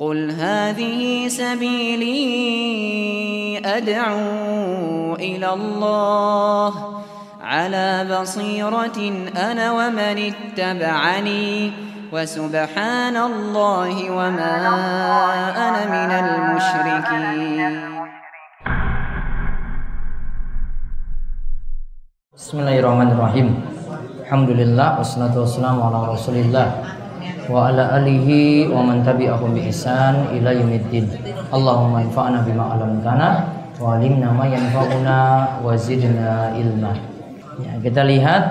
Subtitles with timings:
[0.00, 2.16] قل هذه سبيلي
[3.60, 6.72] أدعو إلى الله
[7.40, 8.98] على بصيرة
[9.36, 11.72] أنا ومن اتبعني
[12.12, 14.56] وسبحان الله وما
[15.68, 17.72] أنا من المشركين.
[22.32, 23.48] بسم الله الرحمن الرحيم.
[24.24, 26.99] الحمد لله والصلاة والسلام على رسول الله.
[27.50, 31.10] Wa ala alihi wa man tabi'ahum bi ihsan ila yaumiddin.
[31.50, 33.28] Allahumma anfa'na bima 'allamtana
[33.82, 35.18] wa 'allimna ma yanfa'una
[35.58, 36.94] wa zidna ilma.
[37.58, 38.42] Ya, kita lihat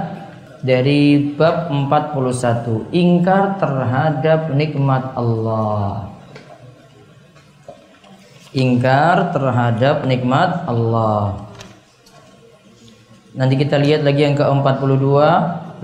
[0.59, 6.11] dari bab 41 ingkar terhadap nikmat Allah.
[8.51, 11.47] Ingkar terhadap nikmat Allah.
[13.37, 15.05] Nanti kita lihat lagi yang ke-42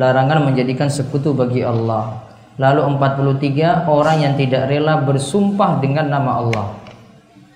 [0.01, 2.24] larangan menjadikan sekutu bagi Allah.
[2.55, 6.67] Lalu 43 orang yang tidak rela bersumpah dengan nama Allah.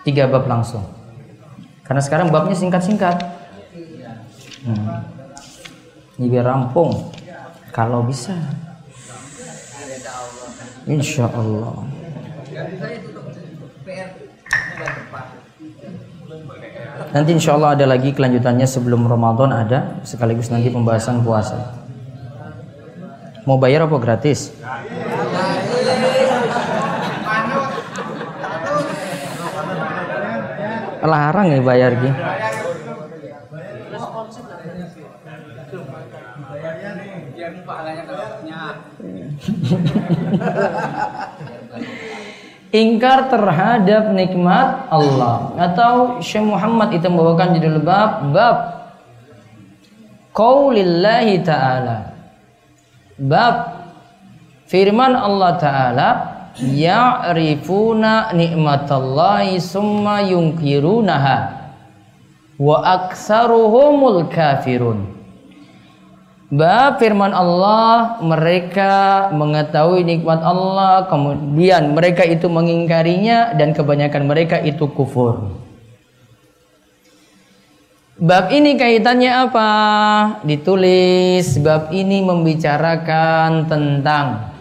[0.04, 0.84] Tiga bab langsung.
[1.88, 3.16] Karena sekarang babnya singkat-singkat.
[4.68, 4.86] Hmm.
[6.20, 7.16] Ini biar rampung.
[7.72, 8.36] Kalau bisa.
[10.84, 11.80] Insya Allah.
[17.10, 21.79] Nanti insya Allah ada lagi kelanjutannya sebelum Ramadan ada sekaligus nanti pembahasan puasa.
[23.50, 24.54] Mau bayar apa gratis?
[31.02, 32.14] Larang ya bayar gitu.
[42.70, 48.58] ingkar terhadap nikmat Allah atau Syekh Muhammad itu membawakan judul bab bab
[50.38, 52.09] qaulillahi ta'ala
[53.20, 53.56] bab
[54.66, 56.10] firman Allah ta'ala
[56.60, 61.38] ya'rifuna nikmatallahi summa yungkirunaha
[62.60, 65.20] wa aksaruhumul kafirun
[66.50, 74.90] Bab firman Allah mereka mengetahui nikmat Allah kemudian mereka itu mengingkarinya dan kebanyakan mereka itu
[74.90, 75.54] kufur.
[78.20, 79.70] Bab ini kaitannya apa?
[80.44, 84.52] Ditulis bab ini membicarakan tentang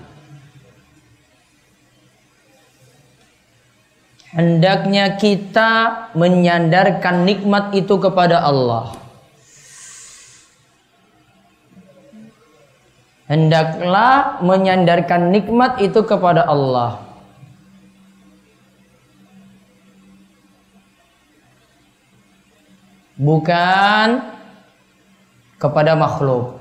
[4.30, 8.98] hendaknya kita menyandarkan nikmat itu kepada Allah.
[13.28, 17.07] hendaklah menyandarkan nikmat itu kepada Allah.
[23.18, 24.22] Bukan
[25.58, 26.54] kepada makhluk.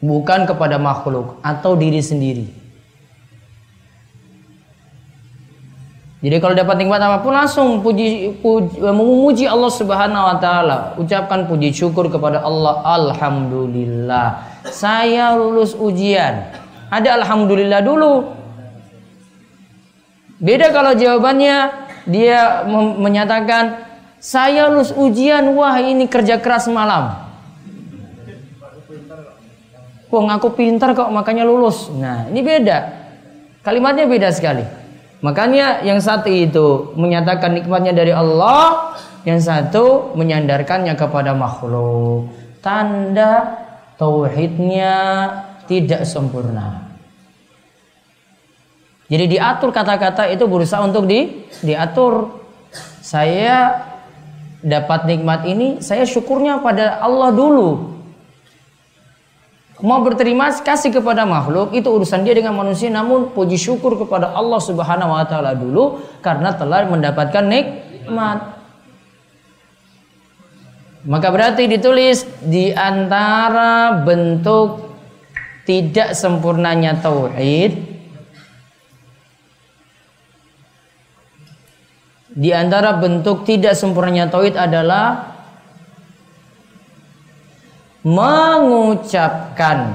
[0.00, 2.48] Bukan kepada makhluk atau diri sendiri.
[6.24, 10.96] Jadi kalau dapat nikmat apa pun langsung puji, puji memuji Allah Subhanahu wa taala.
[10.96, 12.80] Ucapkan puji syukur kepada Allah.
[12.80, 14.40] Alhamdulillah.
[14.72, 16.48] Saya lulus ujian.
[16.88, 18.43] Ada alhamdulillah dulu.
[20.44, 21.72] Beda kalau jawabannya
[22.04, 22.68] dia
[23.00, 23.80] menyatakan
[24.20, 27.16] saya lulus ujian, wah ini kerja keras malam.
[30.12, 31.88] Wong aku pintar kok makanya lulus.
[31.96, 32.92] Nah, ini beda.
[33.64, 34.62] Kalimatnya beda sekali.
[35.24, 38.92] Makanya yang satu itu menyatakan nikmatnya dari Allah,
[39.24, 42.28] yang satu menyandarkannya kepada makhluk.
[42.60, 43.64] Tanda
[43.96, 44.92] tauhidnya
[45.64, 46.83] tidak sempurna.
[49.14, 52.42] Jadi diatur kata-kata itu berusaha untuk di diatur.
[52.98, 53.86] Saya
[54.58, 57.94] dapat nikmat ini, saya syukurnya pada Allah dulu.
[59.86, 64.58] Mau berterima kasih kepada makhluk itu urusan dia dengan manusia namun puji syukur kepada Allah
[64.58, 68.58] Subhanahu wa taala dulu karena telah mendapatkan nikmat.
[71.06, 74.90] Maka berarti ditulis di antara bentuk
[75.70, 77.93] tidak sempurnanya tauhid
[82.34, 85.38] di antara bentuk tidak sempurnanya tauhid adalah
[88.02, 89.94] mengucapkan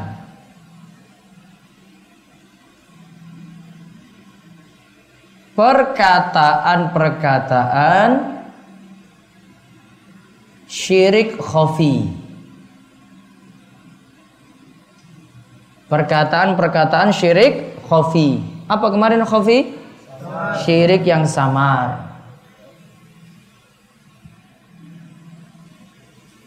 [5.52, 8.40] perkataan-perkataan
[10.64, 12.08] syirik khafi.
[15.92, 18.40] Perkataan-perkataan syirik khafi.
[18.72, 19.76] Apa kemarin khafi?
[20.64, 22.09] Syirik yang samar.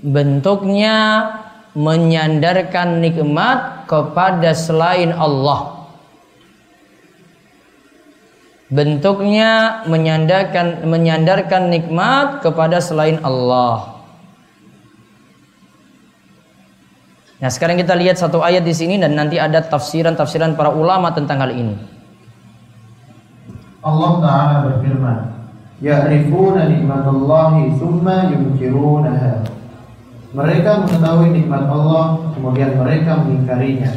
[0.02, 1.30] Bentuknya
[1.78, 5.86] menyandarkan nikmat kepada selain Allah.
[8.72, 14.00] Bentuknya menyandarkan menyandarkan nikmat kepada selain Allah.
[17.42, 21.42] Nah, sekarang kita lihat satu ayat di sini dan nanti ada tafsiran-tafsiran para ulama tentang
[21.42, 21.74] hal ini.
[23.82, 25.18] Allah Ta'ala berfirman,
[25.82, 29.51] Ya'rifuna nikmatallahi thumma yunkirunaha.
[30.32, 33.92] Mereka mengetahui nikmat Allah, kemudian mereka mengingkarinya.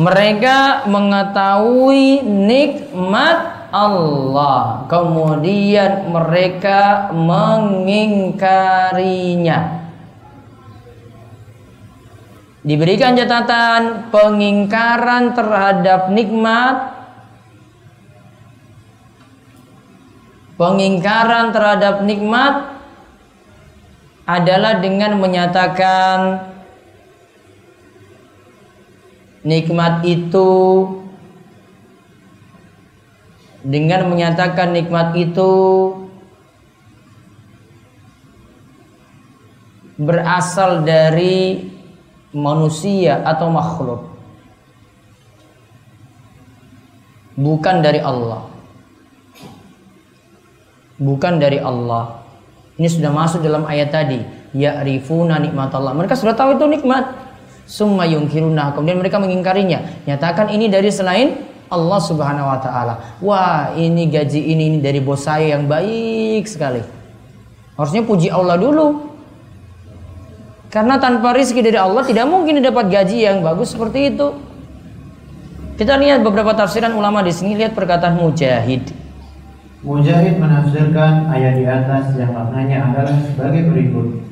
[0.00, 9.84] Mereka mengetahui nikmat Allah, kemudian mereka mengingkarinya.
[12.64, 17.02] Diberikan catatan pengingkaran terhadap nikmat
[20.62, 22.81] Pengingkaran terhadap nikmat
[24.22, 26.46] adalah dengan menyatakan
[29.42, 30.50] nikmat itu
[33.62, 35.50] dengan menyatakan nikmat itu
[39.98, 41.70] berasal dari
[42.34, 44.02] manusia atau makhluk
[47.38, 48.50] bukan dari Allah.
[51.02, 52.21] Bukan dari Allah
[52.80, 54.20] ini sudah masuk dalam ayat tadi.
[54.52, 57.08] Ya'rifuna nikmat Allah mereka sudah tahu itu nikmat.
[57.68, 60.04] Summa yungkiruna kemudian mereka mengingkarinya.
[60.08, 61.40] Nyatakan ini dari selain
[61.72, 62.94] Allah Subhanahu wa taala.
[63.24, 66.84] Wah ini gaji ini, ini dari bos saya yang baik sekali.
[67.76, 69.08] Harusnya puji Allah dulu.
[70.72, 74.32] Karena tanpa rizki dari Allah tidak mungkin dapat gaji yang bagus seperti itu.
[75.76, 77.56] Kita lihat beberapa tafsiran ulama di sini.
[77.56, 79.01] Lihat perkataan mujahid
[79.82, 84.22] Mujahid menafsirkan ayat di atas yang maknanya adalah sebagai berikut.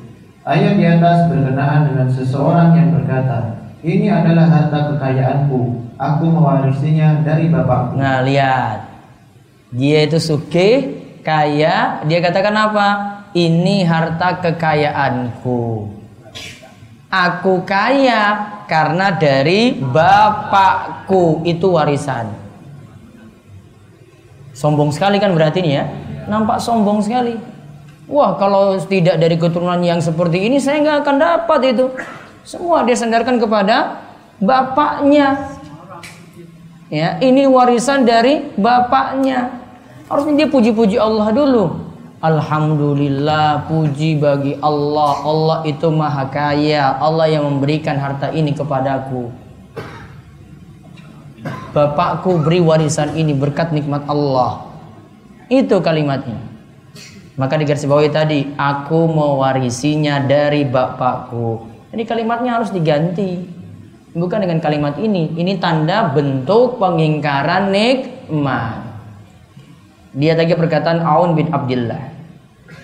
[0.47, 7.51] Ayat di atas berkenaan dengan seseorang yang berkata, ini adalah harta kekayaanku, aku mewarisinya dari
[7.51, 7.99] bapakku.
[7.99, 8.95] Nah lihat,
[9.75, 10.69] dia itu suke,
[11.19, 12.87] kaya, dia katakan apa?
[13.35, 15.91] Ini harta kekayaanku.
[17.11, 18.23] Aku kaya
[18.71, 22.31] karena dari bapakku itu warisan.
[24.51, 25.85] Sombong sekali kan berarti ini ya.
[26.27, 27.35] Nampak sombong sekali.
[28.11, 31.85] Wah kalau tidak dari keturunan yang seperti ini saya nggak akan dapat itu.
[32.43, 34.03] Semua dia sandarkan kepada
[34.41, 35.55] bapaknya.
[36.91, 39.55] Ya, ini warisan dari bapaknya.
[40.11, 41.87] Harusnya dia puji-puji Allah dulu.
[42.19, 45.23] Alhamdulillah puji bagi Allah.
[45.23, 46.99] Allah itu maha kaya.
[46.99, 49.31] Allah yang memberikan harta ini kepadaku.
[51.71, 54.67] Bapakku beri warisan ini berkat nikmat Allah.
[55.47, 56.39] Itu kalimatnya.
[57.39, 61.63] Maka di garis bawah tadi, aku mewarisinya dari bapakku.
[61.95, 63.39] Jadi kalimatnya harus diganti.
[64.11, 65.31] Bukan dengan kalimat ini.
[65.31, 68.83] Ini tanda bentuk pengingkaran nikmat.
[70.11, 72.11] Dia tadi perkataan Aun bin Abdullah.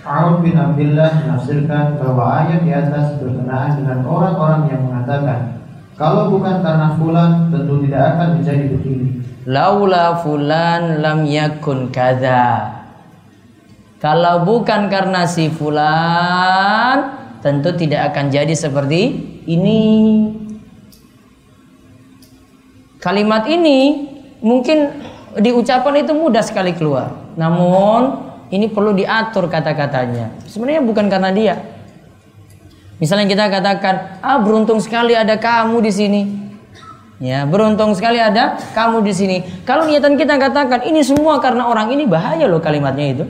[0.08, 5.57] Aun bin Abdullah menafsirkan bahwa ayat di atas berkenaan dengan orang-orang yang mengatakan
[5.98, 9.10] kalau bukan karena fulan tentu tidak akan menjadi begini.
[9.50, 12.78] Laula fulan lam yakun kada.
[13.98, 19.02] Kalau bukan karena si fulan tentu tidak akan jadi seperti
[19.50, 19.82] ini.
[23.02, 24.06] Kalimat ini
[24.46, 24.94] mungkin
[25.42, 27.34] diucapkan itu mudah sekali keluar.
[27.34, 28.22] Namun
[28.54, 30.46] ini perlu diatur kata-katanya.
[30.46, 31.56] Sebenarnya bukan karena dia,
[32.98, 36.22] Misalnya kita katakan, ah beruntung sekali ada kamu di sini.
[37.18, 39.38] Ya, beruntung sekali ada kamu di sini.
[39.66, 43.26] Kalau niatan kita katakan ini semua karena orang ini bahaya loh kalimatnya itu.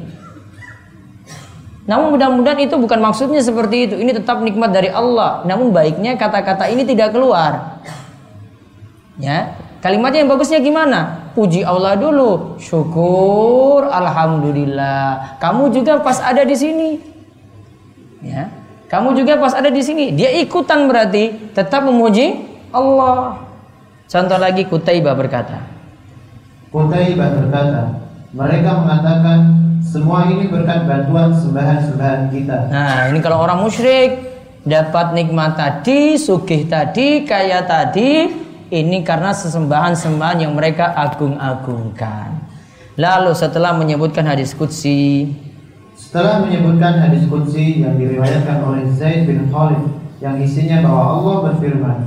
[1.88, 3.96] Namun mudah-mudahan itu bukan maksudnya seperti itu.
[3.96, 5.48] Ini tetap nikmat dari Allah.
[5.48, 7.80] Namun baiknya kata-kata ini tidak keluar.
[9.16, 11.32] Ya, kalimatnya yang bagusnya gimana?
[11.32, 15.40] Puji Allah dulu, syukur, alhamdulillah.
[15.40, 16.90] Kamu juga pas ada di sini.
[18.20, 18.52] Ya,
[18.88, 22.40] kamu juga pas ada di sini, dia ikutan berarti tetap memuji
[22.72, 23.44] Allah.
[24.08, 25.60] Contoh lagi Kutaibah berkata.
[26.72, 28.00] Kutaibah berkata,
[28.32, 29.40] mereka mengatakan
[29.84, 32.58] semua ini berkat bantuan sembahan-sembahan kita.
[32.72, 34.24] Nah, ini kalau orang musyrik
[34.64, 38.28] dapat nikmat tadi, sugih tadi, kaya tadi,
[38.72, 42.40] ini karena sesembahan-sembahan yang mereka agung-agungkan.
[43.00, 45.32] Lalu setelah menyebutkan hadis qudsi,
[45.98, 49.82] setelah menyebutkan hadis Qudsi yang diriwayatkan oleh Zaid bin Khalid
[50.22, 51.98] yang isinya bahwa Allah berfirman,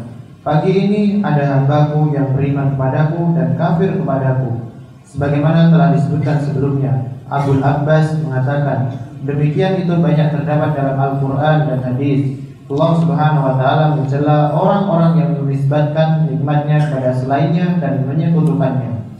[0.40, 4.72] Pagi ini ada hambaku yang beriman kepadaku dan kafir kepadaku.
[5.04, 8.94] Sebagaimana telah disebutkan sebelumnya, Abu Abbas mengatakan,
[9.26, 12.40] demikian itu banyak terdapat dalam Al-Quran dan hadis.
[12.70, 19.10] Allah Subhanahu wa taala mencela orang-orang yang menisbatkan nikmatnya kepada selainnya dan menyekutukannya.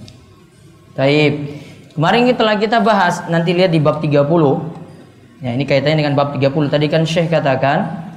[0.94, 1.49] Taib.
[1.94, 4.22] Kemarin telah kita bahas nanti lihat di bab 30.
[5.40, 6.70] Ya, ini kaitannya dengan bab 30.
[6.70, 8.10] Tadi kan Syekh katakan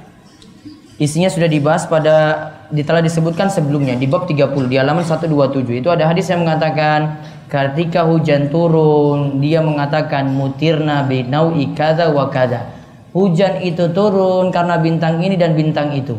[1.02, 2.16] isinya sudah dibahas pada
[2.70, 5.82] telah disebutkan sebelumnya di bab 30 di halaman 127.
[5.82, 7.18] Itu ada hadis yang mengatakan
[7.50, 12.74] ketika hujan turun dia mengatakan mutirna binau'i kadza wa kadza
[13.14, 16.18] Hujan itu turun karena bintang ini dan bintang itu.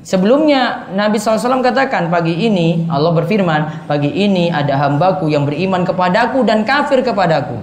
[0.00, 6.40] Sebelumnya Nabi SAW katakan pagi ini Allah berfirman pagi ini ada hambaku yang beriman kepadaku
[6.44, 7.60] dan kafir kepadaku.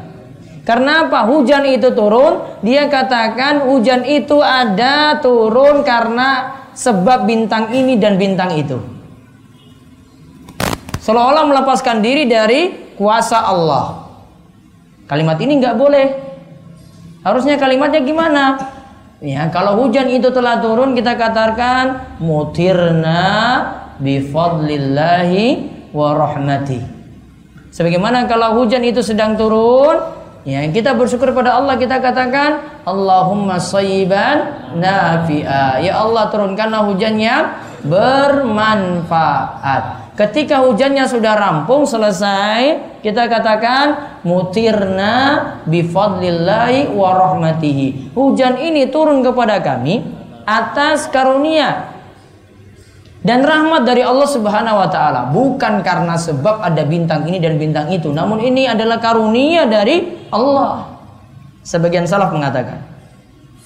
[0.62, 1.26] Karena apa?
[1.26, 8.54] Hujan itu turun, dia katakan hujan itu ada turun karena sebab bintang ini dan bintang
[8.54, 8.78] itu.
[11.02, 14.06] Seolah-olah melepaskan diri dari kuasa Allah.
[15.08, 16.28] Kalimat ini nggak boleh
[17.28, 18.44] Harusnya kalimatnya gimana?
[19.18, 23.26] Ya, kalau hujan itu telah turun kita katakan mutirna
[23.98, 25.46] bifadlillahi
[25.90, 26.78] wa rahmati.
[27.74, 29.98] Sebagaimana kalau hujan itu sedang turun,
[30.46, 35.82] ya kita bersyukur pada Allah kita katakan Allahumma sayyiban nafi'a.
[35.82, 37.58] Ya Allah turunkanlah hujan yang
[37.90, 40.07] bermanfaat.
[40.18, 45.14] Ketika hujannya sudah rampung selesai, kita katakan mutirna
[45.70, 48.18] bifadlillahi wa rahmatihi.
[48.18, 50.02] Hujan ini turun kepada kami
[50.42, 51.94] atas karunia
[53.22, 57.92] dan rahmat dari Allah Subhanahu wa taala, bukan karena sebab ada bintang ini dan bintang
[57.94, 60.98] itu, namun ini adalah karunia dari Allah.
[61.62, 62.82] Sebagian salaf mengatakan.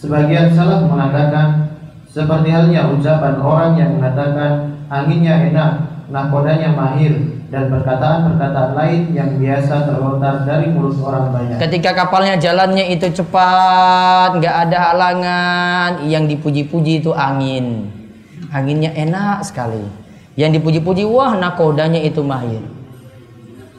[0.03, 1.77] Sebagian salaf mengatakan
[2.11, 7.13] seperti halnya ucapan orang yang mengatakan anginnya enak nakodanya mahir
[7.51, 11.57] dan perkataan-perkataan lain yang biasa terlontar dari mulut orang banyak.
[11.59, 17.91] Ketika kapalnya jalannya itu cepat, nggak ada halangan, yang dipuji-puji itu angin.
[18.49, 19.83] Anginnya enak sekali.
[20.39, 22.63] Yang dipuji-puji, wah nakodanya itu mahir.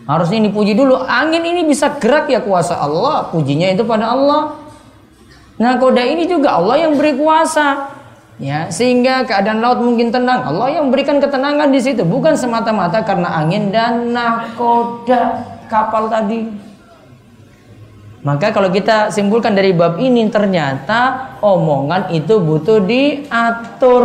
[0.04, 4.60] Harusnya dipuji dulu, angin ini bisa gerak ya kuasa Allah, pujinya itu pada Allah.
[5.56, 7.86] Nakoda ini juga Allah yang beri kuasa
[8.42, 10.42] ya sehingga keadaan laut mungkin tenang.
[10.42, 16.50] Allah yang memberikan ketenangan di situ bukan semata-mata karena angin dan nakoda kapal tadi.
[18.22, 24.04] Maka kalau kita simpulkan dari bab ini ternyata omongan itu butuh diatur.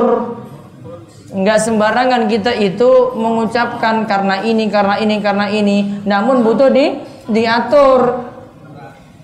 [1.27, 5.77] Nggak sembarangan kita itu mengucapkan karena ini karena ini karena ini
[6.07, 8.31] namun butuh di diatur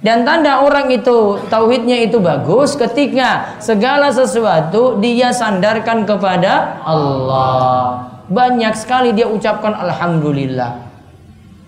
[0.04, 8.12] dan tanda orang itu tauhidnya itu bagus ketika segala sesuatu dia sandarkan kepada Allah.
[8.28, 10.76] Banyak sekali dia ucapkan alhamdulillah.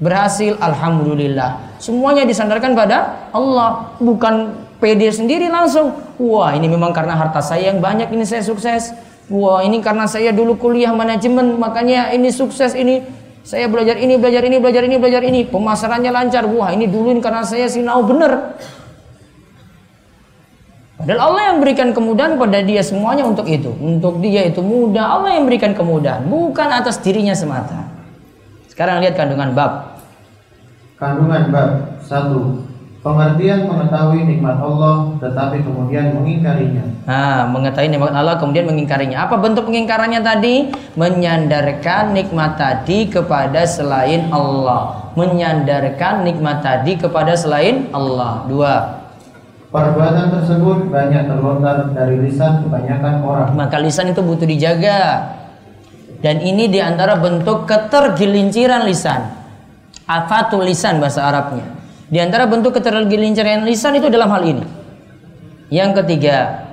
[0.04, 1.80] Berhasil alhamdulillah.
[1.80, 4.52] Semuanya disandarkan pada Allah, bukan
[4.84, 5.96] PD sendiri langsung.
[6.20, 8.92] Wah, ini memang karena harta saya yang banyak ini saya sukses.
[9.32, 13.00] Wah, ini karena saya dulu kuliah manajemen makanya ini sukses ini
[13.46, 15.46] saya belajar ini, belajar ini, belajar ini, belajar ini.
[15.46, 16.50] Pemasarannya lancar.
[16.50, 18.58] Wah, ini dulu ini karena saya sinau bener.
[20.98, 23.70] Padahal Allah yang berikan kemudahan pada dia semuanya untuk itu.
[23.78, 25.22] Untuk dia itu mudah.
[25.22, 26.26] Allah yang berikan kemudahan.
[26.26, 27.86] Bukan atas dirinya semata.
[28.66, 30.02] Sekarang lihat kandungan bab.
[30.98, 32.02] Kandungan bab.
[32.02, 32.66] Satu.
[33.06, 37.06] Pengertian mengetahui nikmat Allah tetapi kemudian mengingkarinya.
[37.06, 39.30] Nah, mengetahui nikmat Allah kemudian mengingkarinya.
[39.30, 40.74] Apa bentuk pengingkarannya tadi?
[40.98, 45.14] Menyandarkan nikmat tadi kepada selain Allah.
[45.14, 48.42] Menyandarkan nikmat tadi kepada selain Allah.
[48.50, 49.06] Dua.
[49.70, 53.54] Perbuatan tersebut banyak terlontar dari lisan kebanyakan orang.
[53.54, 55.30] Maka lisan itu butuh dijaga.
[56.26, 59.30] Dan ini di antara bentuk ketergelinciran lisan.
[60.10, 61.75] Afatul lisan bahasa Arabnya
[62.16, 64.64] di antara bentuk ketergelinciran lisan itu dalam hal ini.
[65.68, 66.64] Yang ketiga,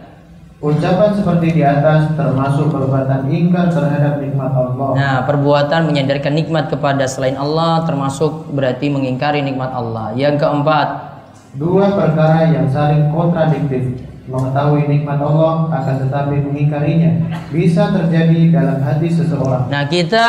[0.62, 4.94] Ucapan seperti di atas termasuk perbuatan ingkar terhadap nikmat Allah.
[4.94, 10.14] Nah, perbuatan menyandarkan nikmat kepada selain Allah termasuk berarti mengingkari nikmat Allah.
[10.14, 11.18] Yang keempat,
[11.58, 17.10] dua perkara yang saling kontradiktif mengetahui nikmat Allah akan tetapi mengingkarinya
[17.50, 19.66] bisa terjadi dalam hati seseorang.
[19.66, 20.26] Nah, kita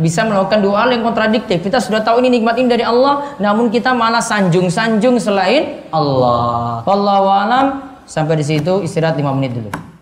[0.00, 1.60] bisa melakukan dua hal yang kontradiktif.
[1.60, 6.80] Kita sudah tahu ini nikmat ini dari Allah, namun kita malah sanjung-sanjung selain Allah.
[6.88, 7.66] Wallahu alam.
[8.06, 9.95] Sampai di situ istirahat 5 menit dulu.